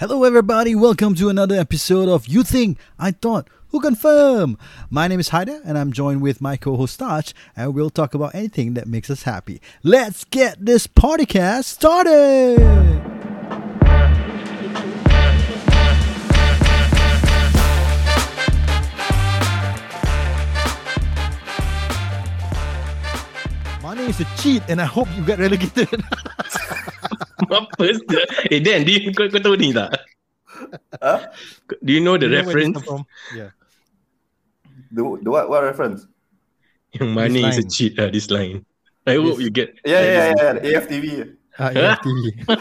[0.00, 0.74] Hello, everybody.
[0.74, 4.56] Welcome to another episode of You Think I Thought Who Confirm.
[4.88, 8.34] My name is Haida, and I'm joined with my co-host Taj, and we'll talk about
[8.34, 9.60] anything that makes us happy.
[9.82, 12.60] Let's get this podcast started.
[23.82, 26.02] Mane is a cheat, and I hope you get relegated.
[27.48, 28.04] Apa sih?
[28.52, 29.88] Eh Dan, do you, kau, kau tahu ni tak?
[31.00, 31.24] Huh?
[31.80, 32.76] Do you know the You know reference?
[32.84, 33.00] from?
[33.32, 33.50] Yeah.
[34.92, 36.04] The, the what, what reference?
[36.92, 38.66] Yang mana This is a cheat lah, this line.
[39.06, 40.52] I hope This- you get Yeah, yeah, yeah, yeah.
[40.58, 41.06] the AFTV.
[41.56, 42.22] Ah, yeah, TV.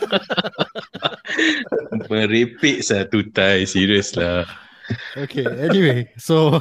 [2.09, 4.43] merepek satu tai, serius lah.
[5.15, 6.57] okay anyway so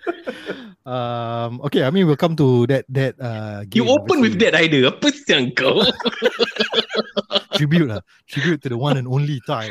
[0.88, 4.50] um okay i mean we'll come to that that uh You game, open with obviously.
[4.50, 4.88] that idea.
[4.88, 5.84] Apa siang kau?
[7.60, 9.68] Tribute lah tribute to the one and only Thai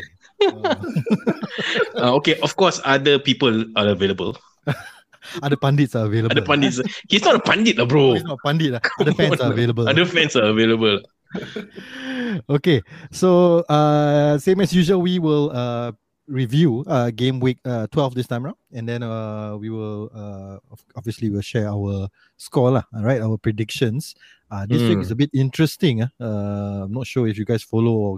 [1.96, 4.38] uh, okay, of course, other people are available.
[5.44, 6.74] other pandits are available Ada pandit.
[7.10, 8.16] He's not a pandit lah, bro.
[8.16, 8.82] he's not a pandit lah.
[9.00, 11.04] other fans are available Other fans are available.
[12.50, 12.82] okay
[13.14, 15.94] so uh same as usual we will uh
[16.30, 20.58] review uh game week uh 12 this time around and then uh we will uh
[20.96, 24.14] obviously we'll share our score lah all right our predictions
[24.54, 25.02] uh this week Mm.
[25.02, 26.10] is a bit interesting ah.
[26.22, 28.12] uh i'm not sure if you guys follow or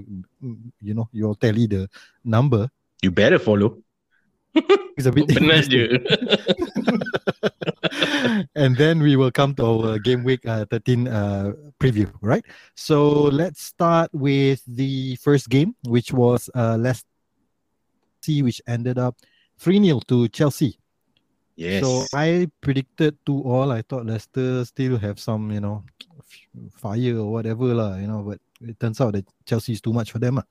[0.44, 1.88] mm, you know you'll tally the
[2.23, 2.70] number
[3.02, 3.82] You better follow.
[4.98, 5.26] it's a bit
[8.56, 12.45] and then we will come to our game week uh, 13 uh, preview, right?
[12.76, 17.08] So let's start with the first game, which was uh, Leicester,
[18.30, 19.17] which ended up
[19.58, 20.77] 3 0 to Chelsea.
[21.55, 21.81] Yes.
[21.83, 23.72] So I predicted 2 all.
[23.72, 25.83] I thought Leicester still have some, you know,
[26.77, 30.11] fire or whatever, lah, you know, but it turns out that Chelsea is too much
[30.11, 30.45] for them, ah,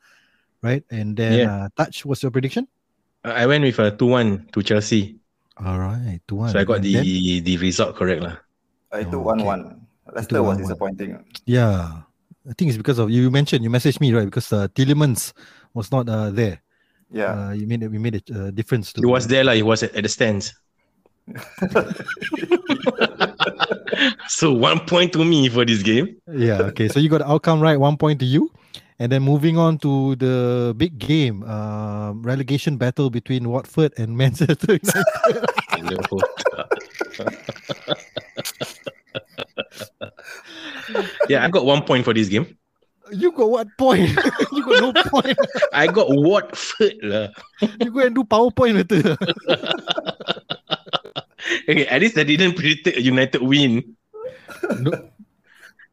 [0.63, 0.85] right?
[0.91, 1.65] And then, Yeah.
[1.65, 2.67] uh, Touch, what's your prediction?
[3.25, 5.19] I went with a 2-1 to Chelsea.
[5.59, 6.53] All right, 2 1.
[6.53, 8.37] So I got the the result correct lah.
[8.93, 9.45] I Oh, took okay.
[9.45, 10.15] 1 1.
[10.15, 11.21] Leicester was disappointing.
[11.45, 12.03] Yeah,
[12.49, 15.33] I think it's because of you mentioned you messaged me right because uh, Tillemans
[15.75, 16.65] was not uh, there.
[17.11, 17.49] Yeah.
[17.49, 19.01] Uh, you made it, we made a uh, difference to.
[19.01, 19.53] He was there lah.
[19.53, 20.55] He was at, at the stands.
[24.29, 26.17] so one point to me for this game.
[26.27, 26.63] Yeah.
[26.71, 26.89] Okay.
[26.89, 27.79] So you got the outcome right.
[27.79, 28.51] One point to you.
[29.01, 34.57] And then moving on to the big game, um, relegation battle between Watford and Manchester
[35.79, 36.21] United.
[41.31, 42.59] Yeah, I got one point for this game.
[43.13, 44.11] You got what point?
[44.53, 45.39] you got no point.
[45.73, 47.29] I got Watford lah.
[47.81, 49.17] You go and do PowerPoint later.
[51.69, 53.97] Okay, at least I didn't predict a United win.
[54.81, 54.91] no.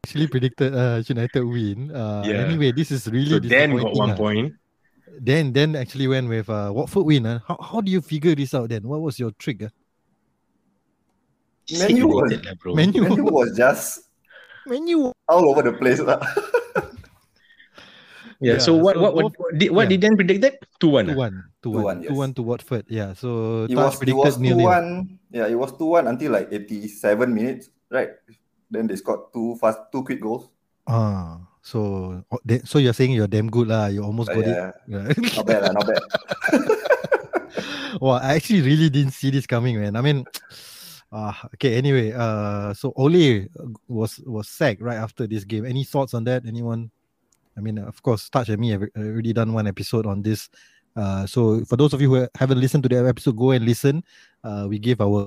[0.04, 1.90] Actually predicted uh, United win.
[1.90, 2.46] Uh, Yeah.
[2.46, 4.16] Anyway, this is really So Dan got one ah.
[4.16, 4.54] point.
[5.18, 7.26] then then actually went with uh, Watford win.
[7.26, 7.40] Uh.
[7.46, 8.86] How how do you figure this out then?
[8.86, 9.66] What was your trick?
[9.66, 9.72] Uh?
[11.74, 12.70] Man was, Predicted lah, bro.
[12.74, 14.08] Menu Man was just
[14.66, 15.12] menu.
[15.28, 16.00] all over the place.
[16.00, 16.16] lah.
[18.40, 19.98] Yeah, Yeah, so what so what what, both- did what yeah.
[19.98, 20.54] did Dan predict that?
[20.78, 20.78] 2-1.
[20.78, 21.14] Two ah?
[21.18, 22.18] one, two one, 2-1, two yes.
[22.18, 22.84] one to Watford.
[22.86, 23.10] Yeah.
[23.18, 23.28] So
[23.66, 24.66] It Taj was, it predicted was 2 nil nil.
[24.70, 25.18] 1.
[25.34, 28.10] Yeah, it was 2 1 until like 87 minutes, right?
[28.70, 30.52] Then they scored two fast, two quick goals.
[30.86, 31.40] Ah.
[31.64, 33.90] So oh, so you're saying you're damn good lah.
[33.90, 34.74] You almost Uh, got yeah, it.
[34.88, 35.34] Yeah.
[35.36, 36.02] not bad, lah, not bad.
[38.00, 39.96] well, I actually really didn't see this coming, man.
[39.96, 40.24] I mean,
[41.12, 41.76] uh, okay.
[41.76, 43.48] Anyway, uh, so Ole
[43.88, 45.64] was was sacked right after this game.
[45.66, 46.46] Any thoughts on that?
[46.46, 46.90] Anyone?
[47.58, 50.46] I mean, of course, Touch and me have already done one episode on this.
[50.94, 54.06] Uh, so for those of you who haven't listened to the episode, go and listen.
[54.46, 55.26] Uh, we give our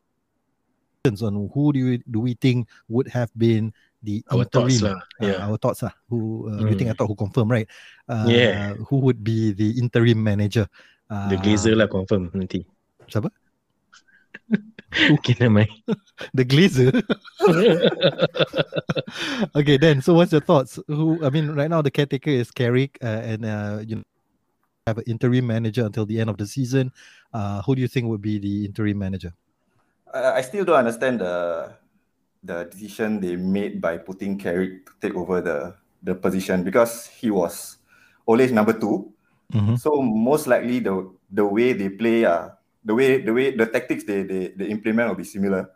[1.03, 4.81] opinions on who do we do we think would have been the Our interim, thoughts
[4.81, 4.97] lah.
[5.19, 5.39] uh, Yeah.
[5.43, 5.91] our thoughts lah.
[6.07, 6.97] Who uh, you think I Mm.
[7.03, 7.67] thought who confirm right?
[8.07, 8.79] Uh, Yeah.
[8.87, 10.71] Who would be the interim manager?
[11.11, 12.63] The Uh, Glazer lah confirm nanti.
[13.11, 13.27] Siapa?
[14.93, 15.69] okay, never mind.
[16.33, 17.01] The Glazer.
[19.55, 20.01] okay, then.
[20.01, 20.79] So, what's your thoughts?
[20.87, 21.23] Who?
[21.25, 24.03] I mean, right now the caretaker is Carrick, uh, and uh, you know,
[24.85, 26.91] have an interim manager until the end of the season.
[27.33, 29.33] Uh, who do you think would be the interim manager?
[30.13, 31.73] I, I still don't understand the
[32.43, 37.29] the decision they made by putting Carrick to take over the the position because he
[37.29, 37.77] was
[38.25, 39.13] always number two.
[39.53, 39.79] Mhm.
[39.79, 42.49] So most likely the the way they play, uh,
[42.85, 45.69] the way the way the tactics they they, they implement will be similar.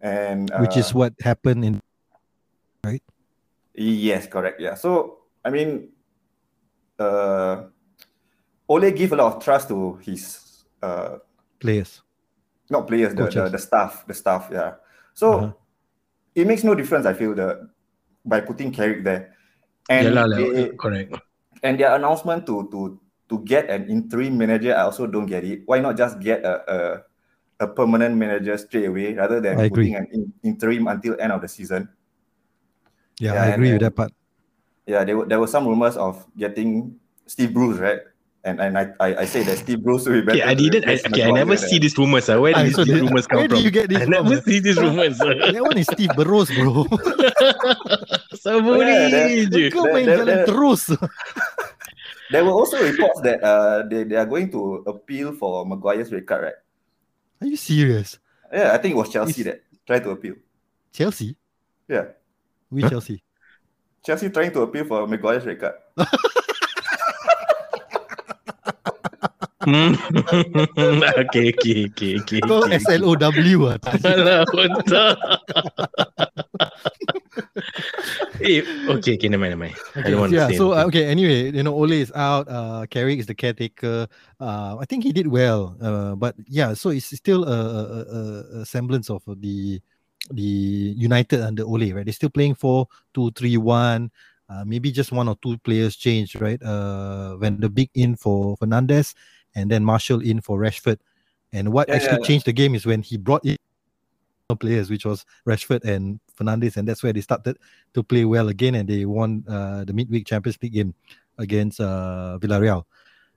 [0.00, 1.82] And uh, Which is what happened in.
[2.84, 3.02] Right
[3.74, 4.60] yes, correct.
[4.60, 4.74] Yeah.
[4.74, 5.90] So I mean,
[6.98, 7.64] uh,
[8.68, 11.18] Ole give a lot of trust to his uh,
[11.58, 12.02] Players.
[12.70, 13.52] not players, the, the, Coaches.
[13.52, 14.74] the staff, the staff, yeah.
[15.14, 15.52] So Uh-huh.
[16.34, 17.70] it makes no difference, I feel, the
[18.24, 19.34] by putting Carrick there.
[19.88, 21.14] And yeah lah, lah, they- correct.
[21.62, 22.98] and their announcement to to
[23.28, 25.62] to get an interim manager, I also don't get it.
[25.66, 26.78] Why not just get a a,
[27.60, 29.90] a permanent manager straight away rather than I agree.
[29.90, 31.88] putting an in, interim until end of the season?
[33.18, 34.12] Yeah, Yeah, I and agree with that part.
[34.86, 36.94] Yeah, there were there were some rumors of getting
[37.26, 37.98] Steve Bruce, right?
[38.46, 40.38] And and I I, I say that Steve Bruce will be better.
[40.38, 40.86] Okay, I didn't.
[40.86, 42.30] I, okay, I never see these rumors.
[42.30, 42.38] Uh.
[42.38, 44.46] Where Ah, did so these rumors come where do you get this I never uh?
[44.46, 45.18] see these rumors.
[45.50, 46.86] That one is Steve Bruce, bro.
[48.38, 49.70] Saburi Yeah, that- je.
[49.74, 50.82] Kau That- main jalan terus.
[52.30, 56.26] There were also reports that uh they, they are going to appeal for Maguire's red
[56.26, 56.58] card, right?
[57.40, 58.18] Are you serious?
[58.52, 60.34] Yeah, I think it was Chelsea Is- that tried to appeal.
[60.92, 61.36] Chelsea?
[61.88, 62.06] Yeah.
[62.70, 63.22] Which Chelsea?
[64.04, 65.74] Chelsea trying to appeal for Maguire's red card.
[69.66, 69.98] Hmm.
[71.26, 72.38] okay, okay, okay, okay.
[72.38, 72.78] Kau okay.
[72.78, 73.18] SLOW
[73.66, 73.74] ah.
[74.06, 74.46] Alah,
[76.56, 76.72] otak.
[78.40, 79.76] eh, okay, okay, never mind, never mind.
[79.96, 81.04] I don't want to yeah, say so uh, okay.
[81.06, 82.48] Anyway, you know, Ole is out.
[82.48, 84.08] Uh, Carrick is the caretaker.
[84.40, 85.76] Uh, I think he did well.
[85.80, 88.20] Uh, but yeah, so it's still a, a, a,
[88.60, 89.80] a semblance of the
[90.32, 92.04] the United under Ole, right?
[92.04, 94.10] They're still playing four two three one.
[94.48, 96.62] Uh, maybe just one or two players changed, right?
[96.62, 99.14] Uh, when the big in for Fernandes
[99.54, 100.98] and then Martial in for Rashford.
[101.52, 102.26] And what Yeah, actually yeah.
[102.26, 103.56] changed the game is when he brought in
[104.54, 107.58] players, which was Rashford and Fernandes, and that's where they started
[107.94, 110.94] to play well again, and they won uh, the midweek Champions League game
[111.38, 112.84] against uh, Villarreal.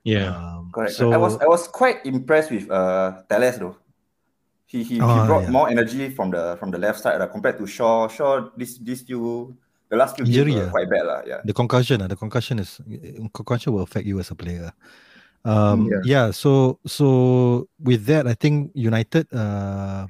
[0.04, 0.30] yeah.
[0.30, 0.94] Um, Correct.
[0.94, 3.76] So I was I was quite impressed with uh Telles though.
[4.70, 5.50] He he, he Ah, brought yeah.
[5.50, 8.06] more energy from the from the left side uh, compared to Shaw.
[8.06, 9.52] Shaw this this few
[9.90, 10.70] the last few Injury, games were ah.
[10.70, 11.20] quite bad lah.
[11.26, 11.40] Yeah.
[11.42, 12.78] the concussion, uh, the concussion is
[13.34, 14.70] concussion will affect you as a player.
[15.42, 16.00] Um, Yeah.
[16.06, 16.26] yeah.
[16.30, 20.06] So so with that, I think United uh,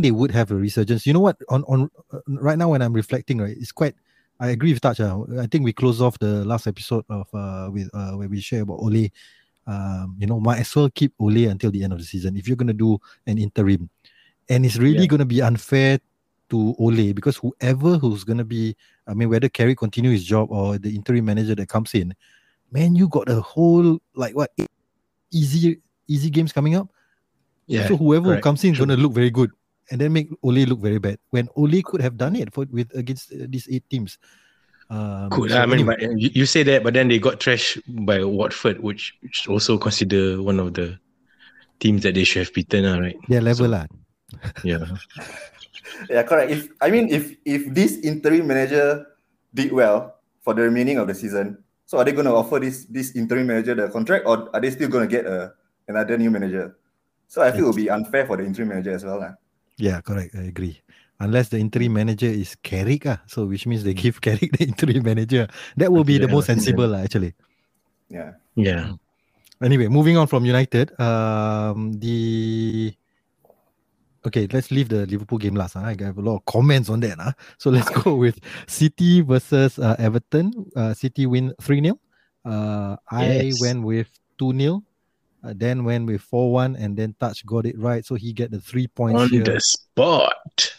[0.00, 1.06] they would have a resurgence.
[1.06, 1.36] You know what?
[1.48, 3.94] On on uh, right now when I'm reflecting, right, it's quite.
[4.38, 5.00] I agree with Touch.
[5.00, 8.40] Uh, I think we close off the last episode of uh, with uh, where we
[8.40, 9.08] share about Ole.
[9.66, 12.46] Um, you know, might as well keep Ole until the end of the season if
[12.46, 13.88] you're gonna do an interim,
[14.48, 15.06] and it's really Yeah.
[15.06, 15.98] gonna be unfair
[16.50, 18.76] to Ole because whoever who's gonna be,
[19.08, 22.14] I mean, whether Carrick continue his job or the interim manager that comes in,
[22.70, 24.52] man, you got a whole like what
[25.32, 26.88] easy easy games coming up.
[27.66, 27.88] Yeah.
[27.88, 29.50] so whoever correct, comes in is gonna look very good,
[29.90, 32.90] and then make Ole look very bad when Ole could have done it for with
[32.94, 34.18] against uh, these eight teams.
[34.90, 35.48] Um, Cool.
[35.50, 38.22] so I mean, anyway, but you, you say that, but then they got trashed by
[38.22, 40.98] Watford, which, which also consider one of the
[41.80, 43.16] teams that they should have beaten, uh, right?
[43.28, 43.86] their level so- lah.
[44.62, 44.86] Yeah.
[46.10, 46.50] Yeah, correct.
[46.50, 49.06] If I mean if if this interim manager
[49.54, 52.84] did well for the remaining of the season, so are they going to offer this
[52.90, 55.54] this interim manager the contract, or are they still going to get a
[55.88, 56.76] another new manager?
[57.30, 59.22] So I feel it will be unfair for the interim manager as well.
[59.22, 59.34] lah.
[59.78, 60.34] Yeah, correct.
[60.34, 60.80] I agree.
[61.18, 65.02] Unless the interim manager is Carrick, ah, so which means they give Carrick the interim
[65.02, 65.48] manager.
[65.76, 67.34] That will be the most sensible, lah, actually.
[68.08, 68.32] Yeah.
[68.54, 68.92] Yeah.
[69.62, 72.92] Anyway, moving on from United, um, the
[74.26, 75.74] okay, let's leave the Liverpool game last.
[75.74, 75.80] Huh?
[75.88, 77.16] I have a lot of comments on that.
[77.18, 77.32] Huh?
[77.56, 80.52] So let's go with City versus uh, Everton.
[80.76, 81.98] Uh, City win 3 0.
[82.44, 83.60] Uh, I Yes.
[83.60, 84.08] went with
[84.38, 84.82] 2 0.
[85.46, 88.04] Uh, then went with 4 1, and then Touch got it right.
[88.04, 89.44] So he get the three points On here.
[89.44, 90.72] the spot.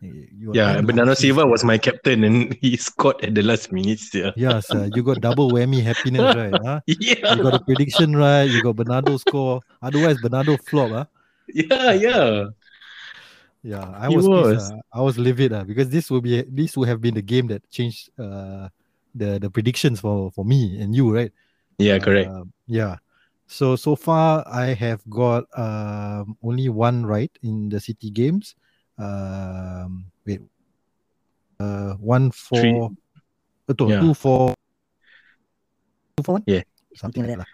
[0.00, 4.14] You Yeah, Bernardo Silva was my captain and he scored at the last minutes.
[4.14, 4.32] Yeah.
[4.36, 6.54] Yes, uh, you got double whammy happiness, right?
[6.62, 6.80] Huh?
[6.86, 7.34] Yeah.
[7.34, 8.44] You got a prediction right.
[8.44, 9.60] You got Bernardo score.
[9.82, 10.90] Otherwise, Bernardo flop.
[10.90, 11.06] Huh?
[11.48, 12.44] Yeah, yeah.
[13.62, 14.70] Yeah, I He was, pissed, was.
[14.70, 17.46] uh, I was livid uh, because this will be this would have been the game
[17.48, 18.68] that changed uh,
[19.14, 21.32] the the predictions for for me and you, right?
[21.78, 22.28] Yeah, correct.
[22.28, 22.96] Uh, yeah.
[23.46, 28.56] So so far I have got um, only one right in the City games.
[28.96, 30.40] Um, wait,
[31.60, 32.78] uh, one for Three.
[33.68, 34.00] uh, two, Yeah.
[34.00, 34.54] two for
[36.16, 36.44] two for one.
[36.46, 36.62] Yeah.
[36.94, 37.42] something like that.
[37.42, 37.50] lah.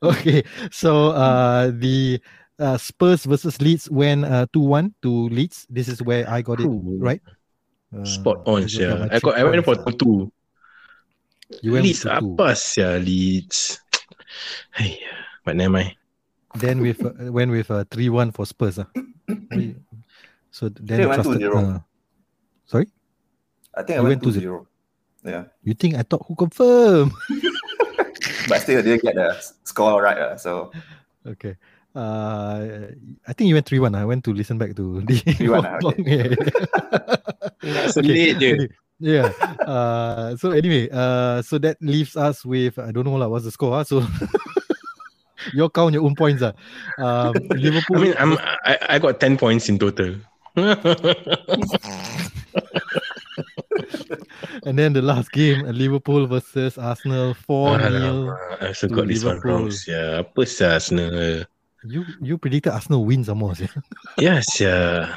[0.16, 0.40] okay,
[0.72, 2.16] so uh, the
[2.58, 5.68] uh, Spurs versus Leeds went uh, two one to Leeds.
[5.68, 6.96] This is where I got it Cool.
[6.98, 7.20] right.
[7.92, 9.08] Uh, Spot on, I got- got yeah.
[9.12, 9.34] I got.
[9.36, 10.00] I went for two uh.
[10.00, 10.16] two.
[11.62, 12.34] You went Leeds with two.
[12.40, 13.80] apa sia Leeds.
[14.74, 15.00] Hey,
[15.44, 15.96] but never mind.
[16.56, 18.78] Then with uh, went with uh, three one for Spurs.
[18.78, 18.84] Uh.
[20.50, 21.42] so then They you went trusted.
[21.42, 21.76] 2-0.
[21.76, 21.78] Uh,
[22.64, 22.88] sorry,
[23.74, 24.66] I think I You went went 2 0.
[25.24, 25.44] Yeah.
[25.62, 27.12] you think I thought who confirm?
[28.48, 30.16] But still, I didn't get the score right.
[30.16, 30.72] Uh, so
[31.26, 31.56] okay.
[31.94, 32.88] Uh,
[33.26, 33.94] I think you went three one.
[33.94, 36.00] I went to listen back to the 3-1, ah, okay.
[36.00, 36.26] yeah,
[37.60, 37.86] yeah.
[37.92, 38.68] Sedih je.
[38.98, 39.32] Yeah.
[39.64, 43.50] Uh, so anyway, uh, so that leaves us with I don't know lah what's the
[43.50, 43.74] score.
[43.74, 44.04] Ah, so
[45.54, 46.42] your count your own points.
[46.42, 46.54] Ah,
[46.98, 47.96] um, Liverpool.
[47.96, 48.38] I mean, I'm.
[48.64, 50.16] I, I got ten points in total.
[54.66, 57.90] And then the last game, uh, Liverpool versus Arsenal, 4 0.
[57.90, 59.72] Alamak, I also got this one wrong.
[59.86, 61.44] Yeah, apa Arsenal?
[61.86, 63.54] You you predicted Arsenal wins, some more.
[64.18, 65.16] Yes, yeah.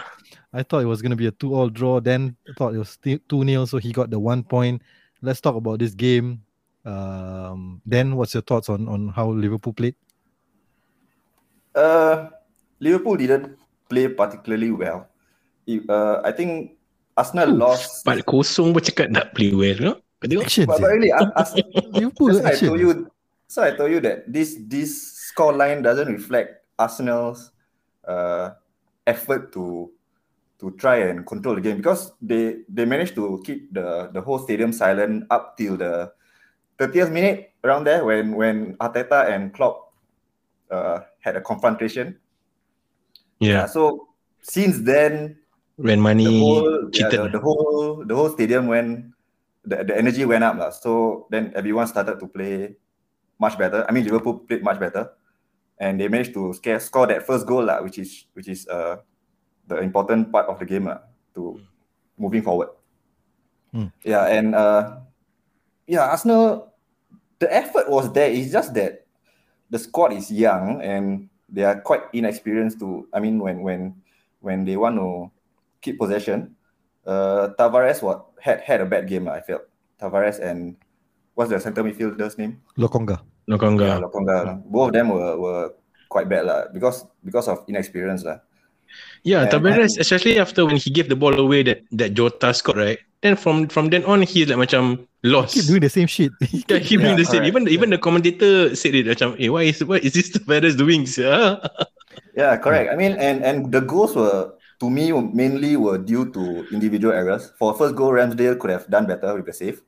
[0.53, 1.99] I thought it was going to be a 2 all draw.
[1.99, 4.81] Then I thought it was 2 0, so he got the one point.
[5.21, 6.43] Let's talk about this game.
[6.83, 9.95] Um, then, what's your thoughts on, on how Liverpool played?
[11.75, 12.27] Uh,
[12.79, 13.55] Liverpool didn't
[13.87, 15.07] play particularly well.
[15.67, 16.75] It- uh, I think
[17.15, 18.03] Arsenal lost.
[18.03, 19.93] Empat kosong pun cakap tak play well, no?
[20.19, 20.45] Kau tengok?
[20.45, 20.65] Action.
[20.67, 20.83] But, sia.
[20.83, 21.55] but really, Ar- Ars-
[21.95, 22.91] Liverpool that's why I told you.
[23.47, 24.91] So I told you that this this
[25.31, 27.51] score line doesn't reflect Arsenal's
[28.07, 28.55] uh,
[29.05, 29.91] effort to
[30.61, 34.37] to try and control the game because they they managed to keep the the whole
[34.37, 36.13] stadium silent up till the
[36.77, 39.93] 30th minute around there when when Arteta and Klopp
[40.69, 42.17] uh, had a confrontation.
[43.41, 44.13] Yeah, So
[44.45, 45.41] since then,
[45.81, 49.17] when Mane the whole yeah, the, the whole the whole stadium went
[49.65, 50.69] the, the energy went up lah.
[50.69, 52.77] So then everyone started to play
[53.41, 53.81] much better.
[53.89, 55.09] I mean Liverpool played much better,
[55.81, 59.01] and they managed to scare, score that first goal lah, which is which is uh
[59.67, 61.01] the important part of the game lah,
[61.35, 61.59] to
[62.17, 62.69] moving forward.
[63.71, 63.89] Hmm.
[64.03, 65.01] Yeah, and uh
[65.87, 66.71] yeah, Arsenal
[67.39, 68.29] the effort was there.
[68.29, 69.05] It's just that
[69.69, 74.01] the squad is young and they are quite inexperienced to I mean when when
[74.41, 75.31] when they want to
[75.81, 76.55] keep possession.
[77.01, 79.25] Uh, Tavares what had had a bad game.
[79.25, 79.65] I felt
[79.97, 80.77] Tavares and
[81.33, 82.61] what's the center midfielder's name?
[82.77, 83.21] Lokonga.
[83.47, 83.97] No Konga.
[83.99, 84.61] Lokonga.
[84.65, 85.73] Both of them were, were
[86.09, 88.39] quite bad lah because because of inexperience lah.
[89.23, 92.77] Yeah, And- Tavares, especially after when he gave the ball away that that Jota scored,
[92.77, 92.99] right?
[93.21, 95.53] Then from from then on, he's like macam lost.
[95.53, 96.33] Keep doing the same shit.
[96.69, 97.45] Yeah, he doing Yeah, the same.
[97.45, 97.53] correct.
[97.53, 101.05] Even even the commentator said it macam, eh, why is what is this Tavares doing?
[101.05, 101.61] sia?"
[102.35, 102.89] Yeah, correct.
[102.91, 107.51] I mean, and and the goals were to me mainly were due to individual errors.
[107.61, 109.83] For first goal, Ramsdale could have done better with the save.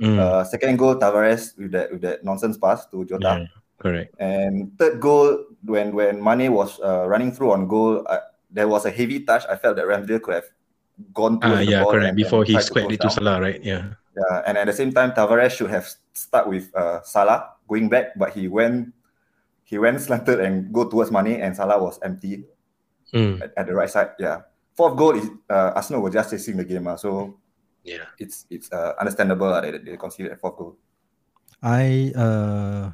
[0.00, 3.44] Mm, Uh, second goal, Tavares with that with that nonsense pass to Jota.
[3.44, 3.50] yeah,
[3.82, 4.14] correct.
[4.16, 8.22] And third goal, when when Mane was uh, running through on goal, uh,
[8.52, 9.44] there was a heavy touch.
[9.48, 10.48] I felt that Ramsdale could have
[11.14, 12.16] gone Ah, towards the yeah, ball correct.
[12.16, 13.10] Before he tried to squared it to.
[13.10, 13.62] Salah, right?
[13.64, 13.94] Yeah.
[14.16, 18.12] Yeah, and at the same time, Tavares should have stuck with uh, Salah going back,
[18.16, 18.92] but he went
[19.64, 22.44] he went slanted and go towards Mane, and Salah was empty
[23.12, 24.16] Mm, at, at the right side.
[24.18, 24.40] Yeah,
[24.72, 27.36] fourth goal is uh, Arsenal were just chasing the game, uh, so
[27.84, 28.08] yeah.
[28.16, 30.76] it's it's uh, understandable uh, that they conceded a fourth goal.
[31.62, 32.90] I uh,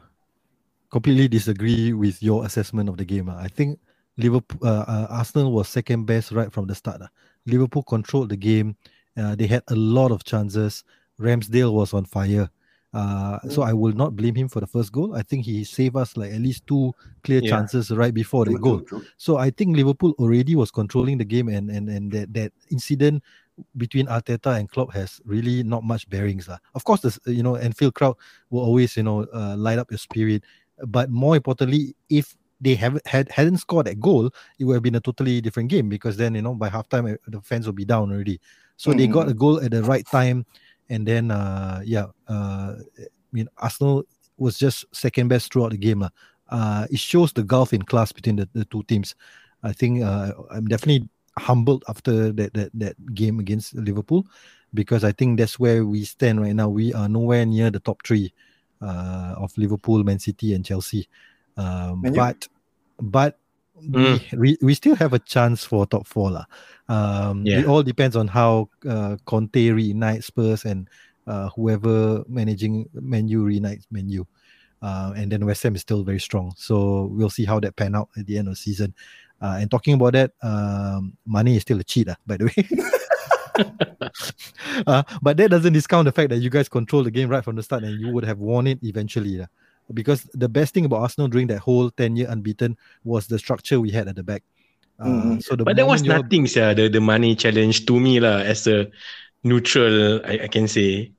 [0.91, 3.29] completely disagree with your assessment of the game.
[3.31, 3.39] ah.
[3.39, 3.79] I think
[4.19, 7.01] Liverpool, uh, uh, Arsenal was second best right from the start.
[7.03, 7.09] ah.
[7.47, 8.77] Liverpool controlled the game.
[9.17, 10.85] Uh, they had a lot of chances.
[11.19, 12.51] Ramsdale was on fire.
[12.95, 15.15] Uh, so I will not blame him for the first goal.
[15.15, 17.51] I think he saved us like at least two clear Yeah.
[17.51, 18.81] chances right before the goal.
[19.19, 23.23] So I think Liverpool already was controlling the game, and and and that that incident
[23.77, 26.49] between Arteta and Klopp has really not much bearings.
[26.49, 26.59] lah.
[26.75, 28.17] Of course, the you know Anfield crowd
[28.51, 30.43] will always you know uh, light up your spirit,
[30.89, 34.95] but more importantly, if they haven't had hadn't scored that goal, it would have been
[34.97, 37.85] a totally different game because then you know by halftime uh, the fans will be
[37.85, 38.41] down already.
[38.77, 40.47] So they got a goal at the right time,
[40.89, 44.05] and then uh, yeah, uh, I mean Arsenal
[44.37, 46.05] was just second best throughout the game.
[46.49, 49.15] Uh, it shows the gulf in class between the, the two teams.
[49.63, 54.27] I think uh, I'm definitely humbled after that, that that game against Liverpool
[54.75, 56.69] because I think that's where we stand right now.
[56.69, 58.33] We are nowhere near the top three
[58.81, 61.09] uh, of Liverpool, Man City, and Chelsea.
[61.59, 62.49] Um, but
[63.01, 63.39] but
[63.87, 66.47] we, we we still have a chance for top four lah.
[66.89, 67.61] Um, Yeah.
[67.61, 70.89] It all depends on how uh, Conte reunites Spurs and
[71.27, 74.27] uh, whoever managing Menu reunites Man U.
[74.81, 76.55] Uh, and then West Ham is still very strong.
[76.57, 78.95] So we'll see how that pan out at the end of the season.
[79.43, 82.69] Uh, and talking about that, um, Mane is still a cheat, ah, by the way.
[84.87, 87.57] uh, but that doesn't discount the fact that you guys control the game right from
[87.57, 89.45] the start and you would have won it eventually.
[89.93, 93.81] Because the best thing about Arsenal during that whole 10 year unbeaten was the structure
[93.81, 94.43] we had at the back.
[95.01, 95.43] Uh, Mhm.
[95.43, 96.75] So the But that was moment you all- nothing, sia.
[96.75, 98.91] The the Mane challenge to me lah, as a
[99.47, 101.13] neutral, I, I can say.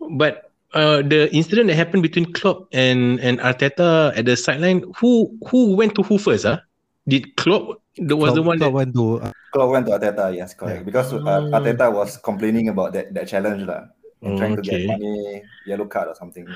[0.00, 5.30] But uh, the incident that happened between Klopp and and Arteta at the sideline, who
[5.48, 6.44] who went to who first?
[6.44, 6.60] Ah,
[7.08, 7.78] did Klopp?
[7.98, 8.76] That was the one Klopp that.
[8.76, 10.82] went to uh, Klopp went to Arteta, yes, correct.
[10.82, 10.86] Yeah.
[10.86, 11.54] Because uh, Oh.
[11.54, 13.90] Arteta was complaining about that, that challenge lah,
[14.22, 14.86] and trying to Okay.
[14.86, 16.46] get Mane yellow card or something.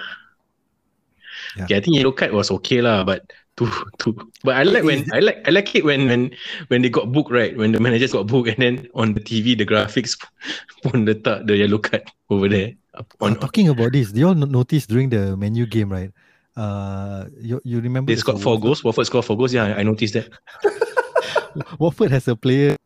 [1.60, 3.70] Okay, I think yellow card was okay lah, but to
[4.02, 4.10] to
[4.42, 6.34] but I like when I like I like it when when
[6.68, 9.54] when they got booked right when the managers got booked and then on the TV
[9.54, 10.18] the graphics
[10.82, 14.38] pun letak the yellow card over there Uh, on talking about this, do you all
[14.38, 16.14] notice during the menu game, right?
[16.54, 18.84] Uh, you, you remember they scored four goals.
[18.84, 19.52] Watford scored four goals.
[19.52, 20.30] Yeah, I noticed that.
[21.78, 22.78] Watford has a player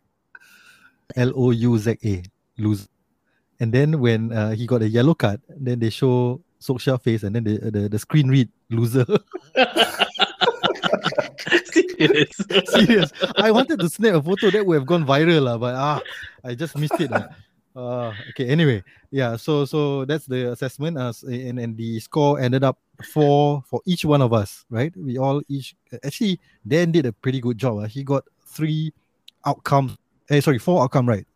[1.17, 2.23] L O U Z A
[2.57, 2.89] lose.
[3.61, 7.35] And then when uh, he got a yellow card, then they show Solskjaer face, and
[7.35, 9.07] then the the, the screen read loser.
[11.73, 12.37] Serious.
[12.67, 13.13] Serious.
[13.37, 16.01] I wanted to snap a photo that would have gone viral, lah, but ah,
[16.45, 17.11] I just missed it.
[17.11, 17.27] lah.
[17.77, 18.49] Uh, okay.
[18.49, 19.37] Anyway, yeah.
[19.37, 20.99] So so that's the assessment.
[20.99, 22.79] As and and the score ended up
[23.13, 24.65] four for each one of us.
[24.71, 24.91] Right.
[24.97, 27.79] We all each actually Dan did a pretty good job.
[27.83, 27.87] ah.
[27.87, 28.93] He got three
[29.47, 29.95] outcomes.
[30.31, 31.27] Eh, sorry, four outcome right.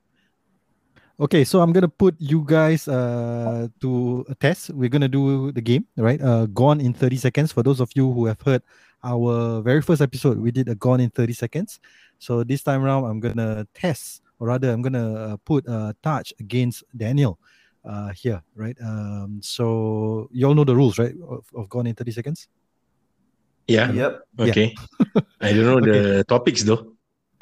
[1.20, 4.70] Okay, so I'm gonna put you guys uh to a test.
[4.70, 6.20] We're gonna do the game, right?
[6.20, 7.52] Uh, gone in 30 seconds.
[7.52, 8.62] For those of you who have heard
[9.04, 11.80] our very first episode, we did a gone in 30 seconds.
[12.18, 16.32] So this time around, I'm gonna test, or rather, I'm gonna uh, put uh, touch
[16.40, 17.38] against Daniel
[17.84, 18.76] uh, here, right?
[18.80, 21.14] Um, so you all know the rules, right?
[21.28, 22.48] Of, of gone in 30 seconds.
[23.68, 23.92] Yeah.
[23.92, 24.22] Yep.
[24.38, 24.74] Okay.
[25.40, 26.91] I don't know the topics though.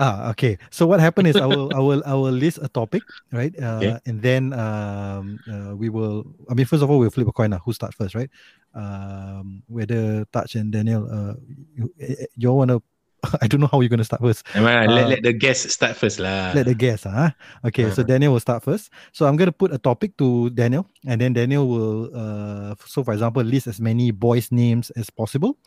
[0.00, 0.56] Ah, okay.
[0.72, 3.04] So what happened is I will I will I will list a topic,
[3.36, 3.52] right?
[3.60, 3.92] Uh, Okay.
[4.08, 6.24] And then um, uh, we will.
[6.48, 7.52] I mean, first of all, we'll flip a coin.
[7.52, 7.60] Now.
[7.60, 8.32] Who start first, right?
[8.72, 11.36] Um, whether Touch and Daniel, uh,
[11.76, 11.92] you,
[12.32, 12.80] you all wanna.
[13.44, 14.48] I don't know how you're gonna start first.
[14.56, 16.56] Am I, let, Uh, let the guest start first lah.
[16.56, 17.36] Let the guess, huh?
[17.68, 18.08] Okay, so Uh-huh.
[18.08, 18.88] Daniel will start first.
[19.12, 22.08] So I'm gonna put a topic to Daniel, and then Daniel will.
[22.16, 25.60] Uh, so for example, list as many boys' names as possible,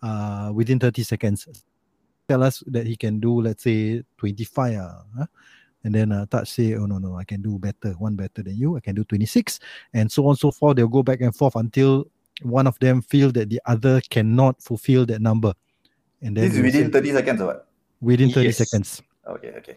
[0.00, 1.44] uh, within 30 seconds.
[2.28, 4.76] Tell us that he can do, let's say, 25.
[4.78, 5.26] Uh, huh?
[5.84, 8.56] And then uh, Touch say, oh no, no, I can do better, one better than
[8.56, 8.76] you.
[8.76, 9.60] I can do 26.
[9.92, 10.76] And so on and so forth.
[10.76, 12.06] They'll go back and forth until
[12.42, 15.52] one of them feel that the other cannot fulfill that number.
[16.22, 17.68] And then This is within say- 30 seconds or what?
[18.00, 18.56] within 30 Yes.
[18.56, 19.02] seconds.
[19.26, 19.76] Okay, okay.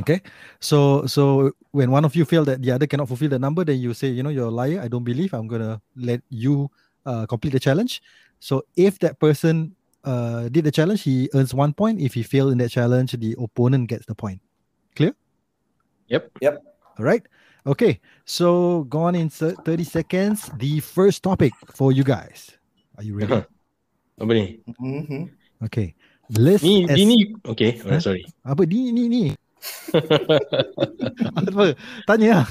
[0.00, 0.20] Okay.
[0.60, 3.80] So so when one of you feel that the other cannot fulfill the number, then
[3.80, 4.80] you say, you know, you're a liar.
[4.84, 5.32] I don't believe.
[5.32, 6.68] I'm gonna let you
[7.06, 8.02] uh, complete the challenge.
[8.40, 9.75] So if that person
[10.06, 12.00] uh, did the challenge, he earns one point.
[12.00, 14.40] If he failed in that challenge, the opponent gets the point.
[14.94, 15.12] Clear?
[16.08, 16.30] Yep.
[16.96, 17.26] All right.
[17.66, 17.98] Okay.
[18.24, 20.48] So gone in thir- 30 seconds.
[20.56, 22.54] The first topic for you guys.
[22.96, 23.42] Are you ready?
[24.22, 24.62] Apa ni?
[24.80, 25.22] Mm-hmm.
[25.68, 25.92] Okay.
[26.32, 27.34] List Ni, as- ni.
[27.44, 27.76] Okay.
[27.84, 28.00] Oh, Huh?
[28.00, 28.24] sorry.
[28.46, 29.24] apa ni ni ni?
[31.36, 31.74] apa?
[32.06, 32.42] Tanya.
[32.42, 32.46] lah.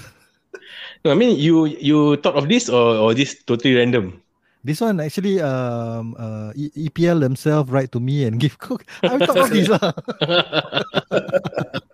[1.03, 4.21] no, I mean, you you thought of this or, or this totally random?
[4.65, 8.82] This one actually, um, uh, E- EPL themselves write to me and give cook.
[9.06, 9.93] I thought of this lah.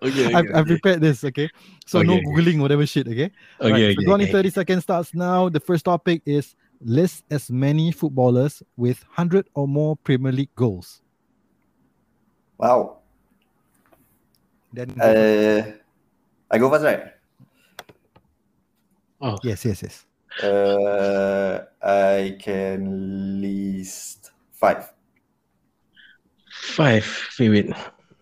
[0.08, 1.20] okay, I've, I've prepared this.
[1.20, 1.52] Okay,
[1.84, 2.32] so no Okay, okay.
[2.32, 3.04] googling whatever shit.
[3.04, 3.28] Okay.
[3.60, 4.32] Okay, Right, okay, so only okay.
[4.32, 5.52] thirty seconds starts now.
[5.52, 11.04] The first topic is list as many footballers with hundred or more Premier League goals.
[12.56, 13.04] Wow.
[14.72, 15.76] Then Uh,
[16.48, 17.12] I go first, right?
[19.20, 20.06] Oh, yes, yes, yes.
[20.40, 24.92] Uh, I can list five.
[26.50, 27.28] five.
[27.38, 27.68] Wait, wait.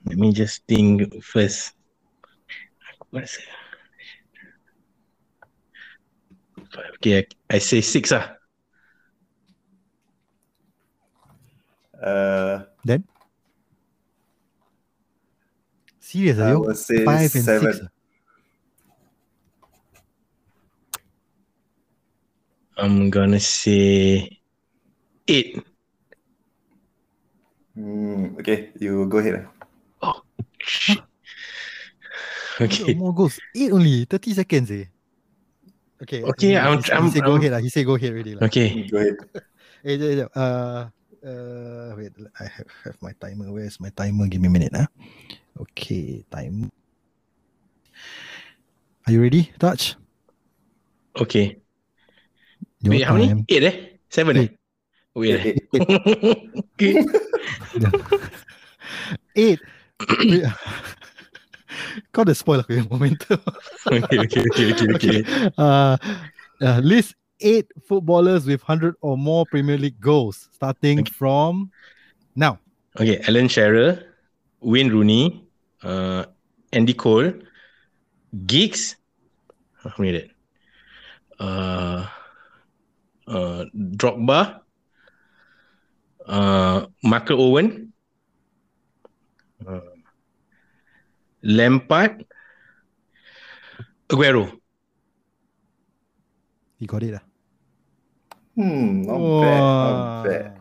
[0.06, 1.74] Let me just think first.
[3.10, 3.38] What's
[6.72, 6.84] Five.
[6.96, 7.18] Okay,
[7.50, 8.34] I, I say six ah.
[12.02, 12.64] Uh,
[15.98, 16.60] Serious, I are you?
[16.60, 17.72] will say Five and seven.
[17.72, 17.86] six.
[22.80, 24.24] I'm gonna say
[25.28, 25.60] eight.
[27.76, 29.46] Hmm, okay, you go ahead.
[30.60, 30.98] Shit.
[32.58, 32.94] Hundred Okay.
[32.94, 33.40] More goals.
[33.56, 34.04] Eight only.
[34.04, 34.84] Thirty seconds, eh?
[36.02, 36.20] Okay.
[36.24, 37.52] Okay, I'm- he, I'm- he say go I'm- ahead.
[37.56, 37.60] lah.
[37.64, 38.32] He say go ahead already.
[38.36, 38.44] lah.
[38.48, 38.88] Okay.
[38.88, 39.16] Go ahead.
[39.80, 40.30] Eh, jap, jap.
[40.36, 40.92] Uh,
[41.24, 43.48] uh, wait, I have, have my timer.
[43.48, 44.28] Where's my timer?
[44.28, 44.76] Give me a minute.
[44.76, 44.84] Huh?
[45.56, 46.68] Okay, time.
[49.08, 49.48] Are you ready?
[49.56, 49.96] Touch.
[51.16, 51.59] Okay.
[52.84, 53.44] Wait, how many?
[53.48, 53.74] Eight eh?
[54.08, 54.48] Seven eh?
[55.14, 55.54] Wait eh?
[56.74, 56.92] okay.
[59.36, 59.60] Eight.
[60.18, 60.44] Wait.
[62.14, 63.38] Kau dah spoil aku yang momentum.
[63.86, 65.18] okay, okay, okay, okay, okay.
[65.58, 65.96] Uh,
[66.62, 71.12] uh, list eight footballers with 100 or more Premier League goals, starting Okay.
[71.14, 71.70] from
[72.36, 72.58] now.
[72.98, 74.02] Okay, Alan Shearer,
[74.60, 75.46] Wayne Rooney,
[75.82, 76.26] uh,
[76.72, 77.32] Andy Cole,
[78.46, 78.96] Giggs,
[79.82, 80.28] how many that?
[81.40, 82.06] Uh,
[83.30, 84.60] uh, Drogba,
[86.26, 87.92] uh, Michael Owen,
[89.66, 89.80] uh,
[91.42, 92.26] Lampard,
[94.10, 94.50] Aguero.
[96.78, 97.14] You got it.
[97.14, 97.24] ah?
[98.56, 100.60] Hmm, not bad, not bad.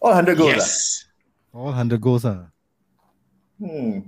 [0.00, 0.56] All 100 goals.
[0.56, 1.04] yes.
[1.54, 2.24] All 100 goals.
[2.24, 2.30] Ah.
[2.30, 2.48] ah?
[3.58, 4.00] Hmm.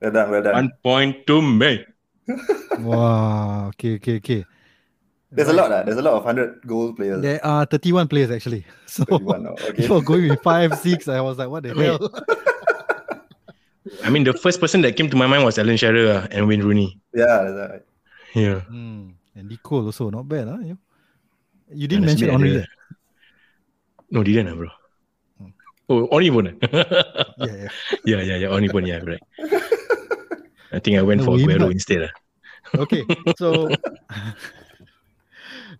[0.00, 0.54] Well done, well done.
[0.54, 1.84] One point to me.
[2.78, 3.68] Wow.
[3.74, 4.44] Okay, okay, okay.
[5.30, 5.82] There's a lot, ah.
[5.82, 7.20] there's a lot of 100 goal players.
[7.20, 8.64] There are 31 players actually.
[8.86, 9.86] So 31 now, okay.
[9.86, 11.06] you're going with five, six.
[11.08, 12.00] I was like, what the hell?
[14.04, 16.46] I mean, the first person that came to my mind was Alan Shearer uh, and
[16.48, 16.98] Wayne Rooney.
[17.14, 17.82] Yeah, that's right.
[18.34, 18.60] Yeah.
[18.70, 19.12] Mm.
[19.36, 20.58] Andy Cole also not bad, huh?
[20.60, 20.78] You,
[21.72, 22.66] you didn't Yeah, mention that's Henri there.
[24.10, 24.68] No, didn't ah, bro.
[25.38, 25.50] Hmm.
[25.88, 26.46] Oh, Oni pun.
[26.48, 26.54] ah?
[27.38, 27.68] Yeah, yeah.
[28.04, 28.48] yeah, yeah, yeah.
[28.48, 29.20] Oni pun, yeah, right.
[30.72, 32.08] I think I went No, for we Aguero not- instead.
[32.08, 32.12] ah.
[32.84, 33.04] Okay,
[33.38, 33.68] so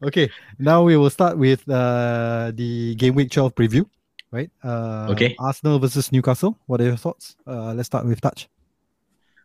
[0.03, 3.85] okay, now we will start with uh, the game week 12 preview,
[4.31, 4.51] right?
[4.63, 5.35] Uh, Okay.
[5.39, 6.57] Arsenal versus Newcastle.
[6.67, 7.37] What are your thoughts?
[7.47, 8.49] Uh, let's start with Touch.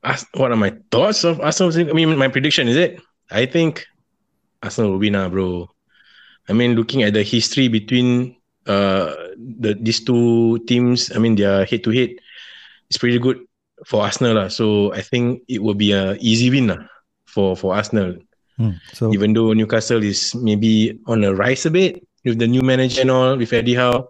[0.04, 1.72] Ars- what are my thoughts of Arsenal?
[1.72, 3.00] I mean, my prediction is it?
[3.32, 3.86] I think
[4.62, 5.70] Arsenal will win, ah, bro.
[6.50, 8.36] I mean, looking at the history between
[8.68, 12.16] uh the these two teams, I mean, their head to head,
[12.90, 13.40] it's pretty good
[13.88, 14.48] for Arsenal, lah.
[14.48, 16.84] So I think it will be a easy win, lah,
[17.24, 18.20] for for Arsenal.
[18.58, 22.62] Hmm, So Even though Newcastle is maybe on a rise a bit with the new
[22.62, 24.08] manager and all with Eddie Howe,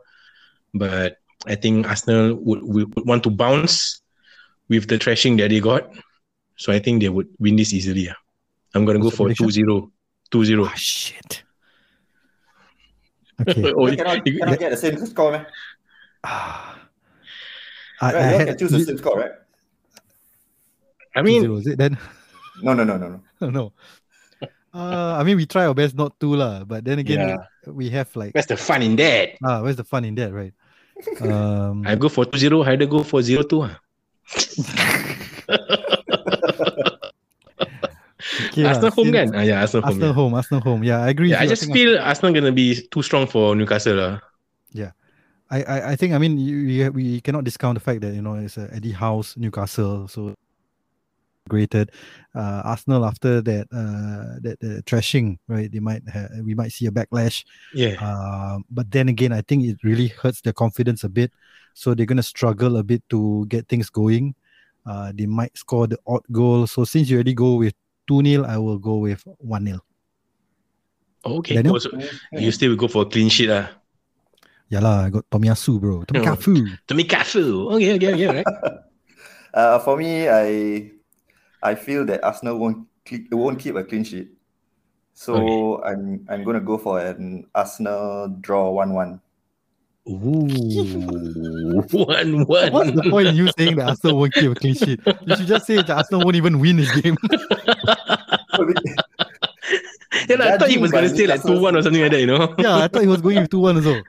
[0.74, 4.02] but I think Arsenal would, would want to bounce
[4.70, 5.88] with the thrashing that they got.
[6.58, 8.10] So I think they would win this easily.
[8.10, 8.16] ah.
[8.76, 9.92] I'm gonna What's go for your 2-0.
[10.32, 10.66] 2-0.
[10.68, 11.44] Ah, shit.
[13.48, 13.74] Okay.
[13.78, 15.46] Oh, You cannot, you- cannot get the same score, man.
[16.24, 16.80] Ah.
[18.02, 19.32] I, Right, I you had can choose the same score, right?
[21.16, 21.98] I mean, 2-0, is it then?
[22.62, 23.50] No, no, no, no, no.
[23.50, 23.74] no.
[24.74, 27.38] Uh, I mean, we try our best not to lah, but then again, Yeah.
[27.70, 29.38] we have like where's the fun in that?
[29.46, 30.54] ah, where's the fun in that, right?
[31.22, 33.70] Um, I go for 2-0, Haider go for 0-2.
[33.70, 33.78] ah.
[38.50, 39.36] okay lah, Arsenal home since- kan?
[39.38, 39.94] Ah, yeah, Arsenal home.
[39.94, 40.16] Arsenal yeah.
[40.18, 40.82] home, Arsenal home.
[40.84, 41.30] Yeah, I agree.
[41.32, 43.94] Yeah, I just think feel Arsenal gonna be too strong for Newcastle.
[43.96, 44.18] lah.
[45.54, 48.22] I, I, I think I mean you, you, we cannot discount the fact that you
[48.22, 50.34] know it's a Eddie Howe's Newcastle so
[51.50, 51.92] graded
[52.36, 56.86] uh, Arsenal after that uh, that uh, trashing right they might ha- we might see
[56.88, 58.00] a backlash Yeah.
[58.00, 61.32] uh, but then again I think it really hurts their confidence a bit
[61.74, 64.36] so they're gonna struggle a bit to get things going
[64.86, 67.74] uh, they might score the odd goal so since you already go with
[68.10, 69.80] 2-0 I will go with 1-0
[71.26, 71.56] okay.
[71.56, 71.74] Daniel?
[71.76, 71.90] Also,
[72.32, 73.50] you still go for a clean sheet.
[73.52, 73.68] ah.
[74.72, 77.76] yeah lah I got Tomiyasu bro Tomiyasu Tomikafu.
[77.76, 78.48] Okay, okay, okay, right.
[79.54, 80.90] Uh, for me, I
[81.64, 84.30] I feel that Arsenal won't keep, won't keep a clean sheet.
[85.14, 89.22] So I'm I'm gonna go for an Arsenal draw one one.
[90.10, 90.12] Ooh,
[91.92, 92.74] one one.
[92.74, 95.00] What's the point in you saying that Arsenal won't keep a clean sheet?
[95.06, 97.16] You should just say that Arsenal won't even win this game.
[100.30, 102.20] Yeah, lah, I thought he was gonna say like two one or something like that.
[102.22, 102.56] You know.
[102.58, 104.02] yeah, I thought he was going with 2 1 as well.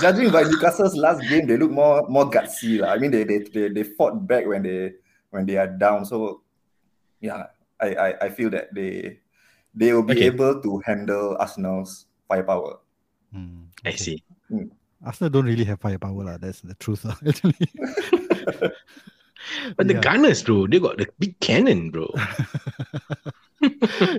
[0.00, 2.80] Judging by Newcastle's last game, they look more more gutsy.
[2.80, 2.92] lah.
[2.92, 4.92] I mean, they, they they they fought back when they
[5.32, 6.04] when they are down.
[6.04, 6.42] So
[7.24, 7.48] yeah,
[7.80, 9.18] I I, I feel that they
[9.74, 10.28] they will be Okay.
[10.28, 12.78] able to handle Arsenal's firepower.
[13.82, 13.96] I okay.
[13.96, 14.18] see.
[15.02, 16.36] Arsenal don't really have firepower, lah.
[16.38, 17.56] That's the truth, lah, actually.
[19.74, 20.06] But the Yeah.
[20.06, 22.06] Gunners, bro, they got the big cannon, bro.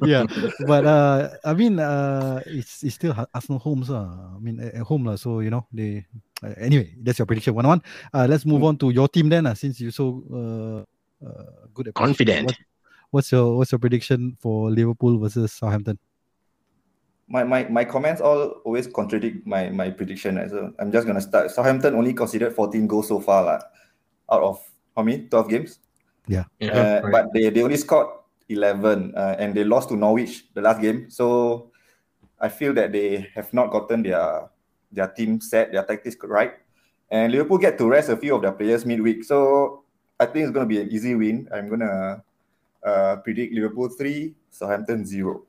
[0.04, 0.28] yeah,
[0.68, 4.36] but uh, I mean, uh, it's it's still Ha- Arsenal homes, uh.
[4.36, 5.16] I mean, at, at home, lah.
[5.16, 6.04] So you know, they.
[6.44, 7.56] Uh, anyway, that's your prediction.
[7.56, 7.82] One one.
[8.12, 10.80] Uh, let's move on to your team then, uh, since you're so uh,
[11.26, 12.46] uh good at Confident.
[12.46, 12.58] What,
[13.12, 16.00] what's your what's your prediction for Liverpool versus Southampton?
[17.28, 20.36] my, my, my comments all always contradict my, my prediction.
[20.36, 20.50] right?
[20.50, 21.52] So I'm just gonna start.
[21.52, 23.60] Southampton only considered 14 goals so far, lah,
[24.32, 24.60] out of
[24.96, 25.28] how many?
[25.28, 25.80] 12 games.
[26.28, 27.12] Yeah, Uh, right.
[27.12, 28.08] But they, they only scored
[28.50, 31.10] 11 uh, and they lost to Norwich the last game.
[31.10, 31.72] So
[32.40, 34.50] I feel that they have not gotten their
[34.92, 36.54] their team set, their tactics right.
[37.10, 39.24] And Liverpool get to rest a few of their players midweek.
[39.24, 39.83] So
[40.20, 41.48] I think it's going to be an easy win.
[41.54, 42.24] I'm going to
[42.84, 45.44] uh, predict Liverpool 3, Southampton 0.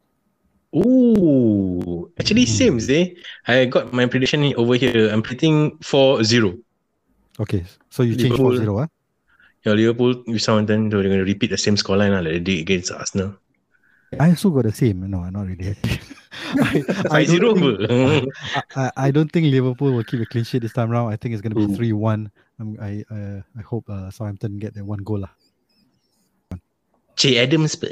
[0.74, 3.14] Ooh, actually, same, eh?
[3.46, 5.08] I got my prediction over here.
[5.12, 6.58] I'm predicting 4-0.
[7.38, 8.58] Okay, so you change four Liverpool.
[8.58, 8.86] zero, huh?
[9.64, 12.38] Yeah, Liverpool with Southampton, so they're going to repeat the same scoreline lah, like they
[12.40, 13.34] did against Arsenal.
[14.20, 15.08] I also got the same.
[15.10, 16.00] No, I'm not really happy.
[16.54, 18.34] I, I, 5-0 don't think,
[18.76, 21.12] I, I, I don't think Liverpool will keep a clean sheet this time round.
[21.12, 21.76] I think it's going to be Ooh.
[21.76, 22.30] three one.
[22.60, 25.32] I'm, I uh, I hope uh, Southampton get that one goal lah.
[27.16, 27.90] Che Adams apa?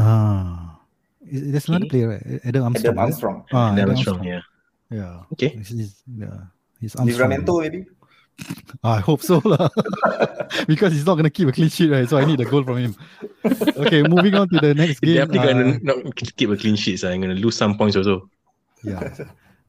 [0.00, 0.80] Ah,
[1.24, 1.92] Is- there's another Okay.
[1.92, 2.40] player, right?
[2.44, 2.92] Adam Armstrong.
[2.92, 3.04] Adam right?
[3.04, 3.36] Armstrong.
[3.52, 4.24] Ah, Adam Adam Armstrong, Armstrong.
[4.28, 4.42] yeah.
[4.90, 5.32] Yeah.
[5.32, 5.50] Okay.
[5.60, 6.48] He's, he's, yeah.
[6.80, 7.30] He's Armstrong.
[7.30, 7.80] Livramento maybe?
[8.82, 9.68] I hope so lah.
[10.70, 12.08] because he's not going to keep a clean sheet, right?
[12.08, 12.96] So I need a goal from him.
[13.84, 15.20] Okay, moving on to the next game.
[15.20, 17.76] Definitely uh, going to not keep a clean sheet, so I'm going to lose some
[17.76, 18.28] points also.
[18.82, 19.12] yeah.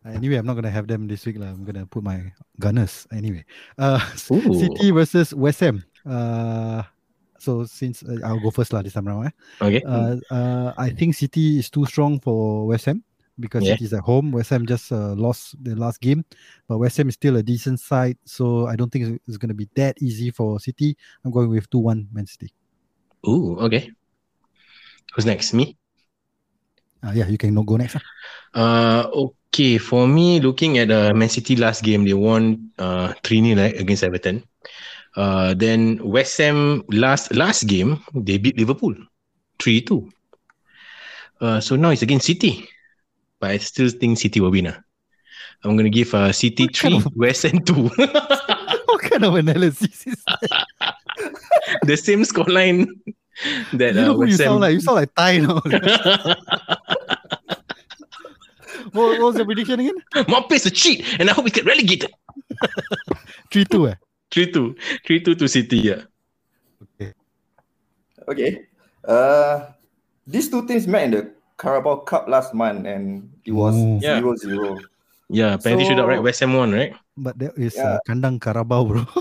[0.05, 1.37] Anyway, I'm not gonna have them this week.
[1.37, 1.53] lah.
[1.53, 3.45] I'm gonna put my gunners anyway.
[3.77, 4.01] Uh,
[4.33, 4.53] Ooh.
[4.57, 5.85] City versus West Ham.
[6.05, 6.81] Uh,
[7.37, 9.29] so since uh, I'll go first lah this time round.
[9.29, 9.33] Eh?
[9.61, 9.81] Okay.
[9.85, 13.03] Uh, uh, I think City is too strong for West Ham
[13.37, 13.77] because Yeah.
[13.77, 14.31] City's at home.
[14.33, 16.25] West Ham just uh, lost the last game,
[16.65, 18.17] but West Ham is still a decent side.
[18.25, 20.97] So I don't think it's, it's gonna be that easy for City.
[21.23, 22.49] I'm going with two one Man City.
[23.29, 23.93] Ooh, okay.
[25.13, 25.53] Who's next?
[25.53, 25.77] Me?
[27.05, 27.97] Uh, yeah, you can go next.
[28.01, 29.05] ah.
[29.05, 29.77] Uh, okay.
[29.77, 33.75] For me, looking at uh, Man City last game, they won uh, 3 0 right,
[33.79, 34.43] against Everton.
[35.15, 38.95] Uh, then West Ham last last game, they beat Liverpool
[39.59, 40.09] 3 2.
[41.41, 42.67] Uh, so now it's against City.
[43.39, 44.67] But I still think City will win.
[44.67, 44.79] ah.
[45.63, 47.73] I'm going to give uh, City What kind 3, West Ham 2.
[48.85, 50.95] what kind of analysis is that?
[51.83, 52.87] the same scoreline
[53.73, 54.47] that you uh, know you West Ham.
[54.47, 54.73] sound like?
[54.73, 55.61] You sound like Ty now.
[58.93, 59.97] what, what was the prediction again?
[60.27, 62.11] Mopes a cheat, and I hope we get relegated.
[63.51, 63.87] 3 2.
[63.89, 63.95] Eh?
[64.31, 64.75] 3 2.
[65.07, 66.01] 3 2 to City, yeah.
[66.99, 67.13] Okay.
[68.27, 68.51] Okay.
[69.03, 69.71] Uh,
[70.27, 71.23] these two teams met in the
[71.57, 73.99] Carabao Cup last month, and it was Oh.
[74.01, 74.19] Yeah.
[74.21, 74.77] zero zero.
[75.31, 76.21] Yeah, penalty So- shootout, right?
[76.21, 76.93] West Ham won, right?
[77.17, 77.97] But that is Yeah.
[77.97, 79.01] uh, Kandang Carabao, bro.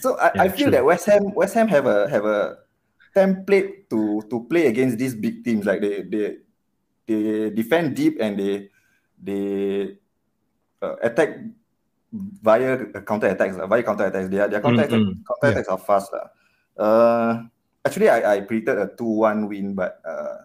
[0.00, 0.76] So I, Yeah, I feel true.
[0.76, 2.58] that West Ham West Ham have a have a
[3.16, 5.64] template to to play against these big teams.
[5.64, 6.43] Like they they
[7.06, 8.70] they defend deep and they
[9.20, 9.98] they
[10.82, 11.38] uh, attack
[12.12, 13.56] via counter attacks.
[13.56, 16.12] Via counter attacks, their their counter Mm, counter attacks are fast.
[16.12, 16.26] lah.
[16.74, 17.30] Uh,
[17.84, 20.38] actually, I, I predicted a two one win, but uh,